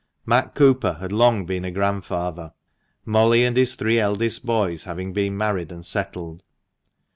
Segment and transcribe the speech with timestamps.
[0.25, 2.53] Matt Cooper had long been a grandfather,
[3.05, 6.41] Molly and his three eldest boys having been married and settled.